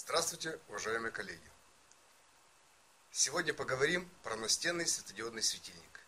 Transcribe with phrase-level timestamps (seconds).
[0.00, 1.50] Здравствуйте, уважаемые коллеги!
[3.10, 6.00] Сегодня поговорим про настенный светодиодный светильник.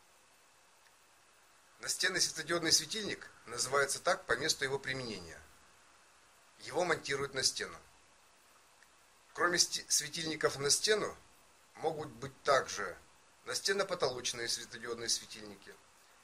[1.81, 5.39] Настенный светодиодный светильник называется так по месту его применения.
[6.61, 7.77] Его монтируют на стену.
[9.35, 11.15] Кроме светильников на стену,
[11.75, 12.97] могут быть также
[13.45, 15.75] настенно-потолочные светодиодные светильники,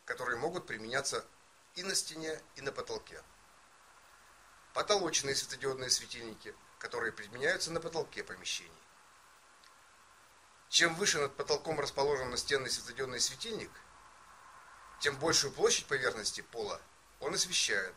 [0.04, 1.26] которые могут применяться
[1.74, 3.20] и на стене, и на потолке.
[4.76, 8.70] Потолочные светодиодные светильники, которые применяются на потолке помещений.
[10.68, 13.70] Чем выше над потолком расположен настенный светодиодный светильник,
[15.00, 16.78] тем большую площадь поверхности пола
[17.20, 17.94] он освещает,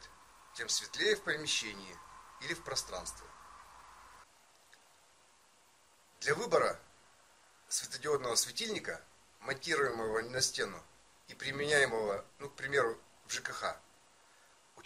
[0.53, 1.97] тем светлее в помещении
[2.43, 3.27] или в пространстве.
[6.21, 6.79] Для выбора
[7.67, 9.03] светодиодного светильника,
[9.41, 10.81] монтируемого на стену
[11.27, 13.75] и применяемого, ну, к примеру, в ЖКХ,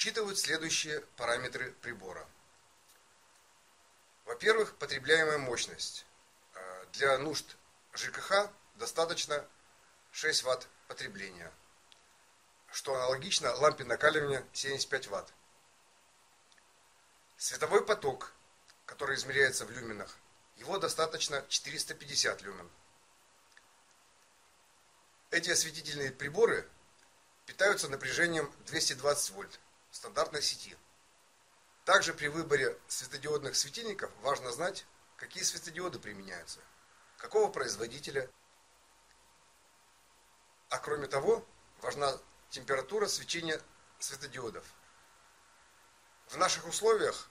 [0.04, 2.28] учитывают следующие параметры прибора.
[4.26, 6.06] Во-первых, потребляемая мощность.
[6.56, 7.56] Э, для нужд
[7.94, 9.48] ЖКХ достаточно
[10.12, 11.50] 6 Вт потребления,
[12.74, 15.34] что аналогично лампе накаливания 75 Вт.
[17.38, 18.34] Световой поток,
[18.86, 20.18] который измеряется в люменах,
[20.58, 22.70] его достаточно 450 люмен.
[25.32, 26.68] Эти осветительные приборы
[27.46, 29.62] питаются напряжением 220 вольт
[29.94, 30.76] стандартной сети.
[31.86, 34.86] Также при выборе светодиодных светильников важно знать,
[35.18, 36.60] какие светодиоды применяются,
[37.18, 38.30] какого производителя.
[40.70, 41.46] А кроме того,
[41.82, 42.18] важна
[42.50, 43.62] температура свечения
[44.00, 44.66] светодиодов.
[46.28, 47.30] В наших условиях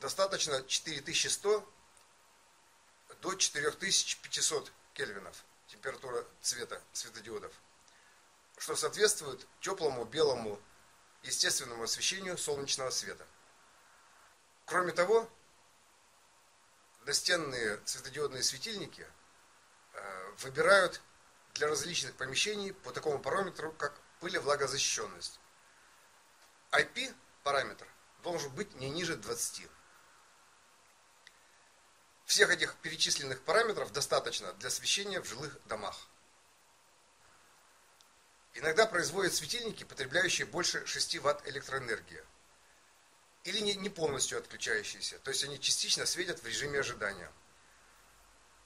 [0.00, 1.68] достаточно 4100
[3.20, 7.52] до 4500 кельвинов температура цвета светодиодов,
[8.56, 10.58] что соответствует теплому белому
[11.22, 13.26] естественному освещению солнечного света.
[14.64, 15.28] Кроме того,
[17.04, 19.06] настенные светодиодные светильники
[19.92, 21.00] э, выбирают
[21.54, 25.38] для различных помещений по такому параметру, как пыль и влагозащищенность.
[26.70, 27.86] IP параметр
[28.22, 29.68] должен быть не ниже 20.
[32.24, 36.06] Всех этих перечисленных параметров достаточно для освещения в жилых домах.
[38.54, 42.22] Иногда производят светильники, потребляющие больше 6 Вт электроэнергии.
[43.44, 45.18] Или не, полностью отключающиеся.
[45.20, 47.30] То есть они частично светят в режиме ожидания.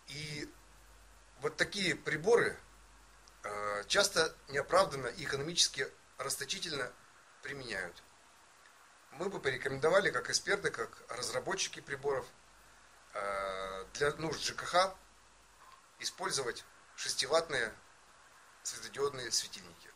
[0.09, 0.53] И
[1.41, 2.59] вот такие приборы
[3.43, 6.93] э, часто неоправданно и экономически расточительно
[7.43, 8.03] применяют.
[9.13, 12.27] Мы бы порекомендовали, как эксперты, как разработчики приборов,
[13.15, 14.95] э, для нужд ЖКХ
[16.01, 16.65] использовать
[16.97, 17.73] 6-ваттные
[18.67, 19.91] светодиодные светильники.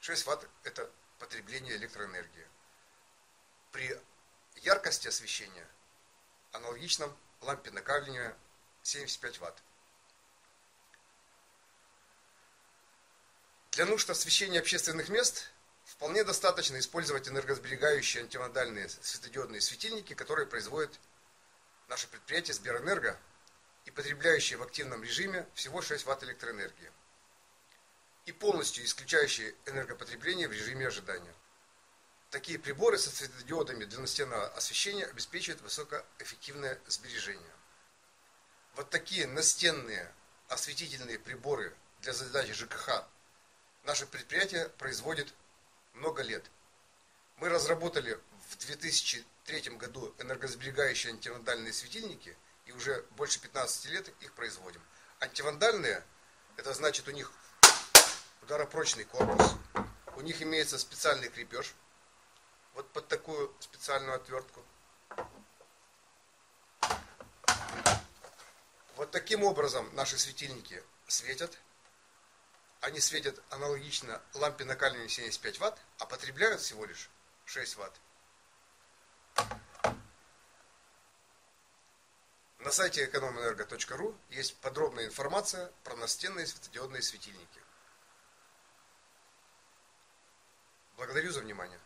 [0.00, 2.48] 6 Вт– это потребление электроэнергии.
[3.72, 4.00] При
[4.56, 5.68] яркости освещения
[6.52, 8.34] аналогичном лампе накаливания
[8.82, 9.62] 75 Вт.
[13.72, 15.50] Для нужд освещения общественных мест
[15.84, 20.98] вполне достаточно использовать энергосберегающие антимодальные светодиодные светильники, которые производит
[21.88, 23.20] наше предприятие Сберэнерго
[23.84, 26.90] и потребляющие в активном режиме всего 6 Вт электроэнергии
[28.26, 31.34] и полностью исключающие энергопотребление в режиме ожидания.
[32.30, 37.52] Такие приборы со светодиодами для настенного освещения обеспечивают высокоэффективное сбережение.
[38.76, 40.12] Вот такие настенные
[40.48, 43.04] осветительные приборы для задач ЖКХ
[43.84, 45.34] наше предприятие производит
[45.94, 46.44] много лет.
[47.36, 48.18] Мы разработали
[48.50, 54.82] в 2003 году энергосберегающие антивандальные светильники и уже больше 15 лет их производим.
[55.18, 56.04] Антивандальные,
[56.56, 57.32] это значит у них
[58.50, 59.52] ударопрочный корпус.
[60.16, 61.72] У них имеется специальный крепеж,
[62.74, 64.64] вот под такую специальную отвертку.
[68.96, 71.56] Вот таким образом наши светильники светят.
[72.80, 77.08] Они светят аналогично лампе накаливания 75 Вт, а потребляют всего лишь
[77.44, 78.00] 6 Вт.
[82.58, 87.60] На сайте экономэнерго.ру есть подробная информация про настенные светодиодные светильники.
[91.00, 91.78] Благодарю за внимание.